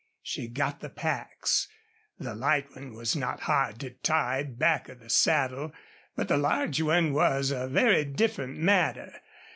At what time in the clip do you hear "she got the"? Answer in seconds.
0.23-0.89